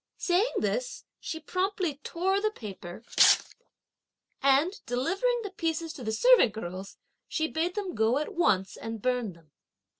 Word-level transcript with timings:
Saying 0.17 0.53
this, 0.57 1.05
she 1.19 1.39
promptly 1.39 1.97
tore 2.03 2.41
the 2.41 2.49
paper, 2.49 3.03
and, 4.41 4.81
delivering 4.87 5.41
the 5.43 5.51
pieces 5.51 5.93
to 5.93 6.03
the 6.03 6.11
servant 6.11 6.53
girls, 6.53 6.97
she 7.27 7.47
bade 7.47 7.75
them 7.75 7.93
go 7.93 8.17
at 8.17 8.33
once 8.33 8.75
and 8.75 8.99
burn 8.99 9.33
them. 9.33 9.51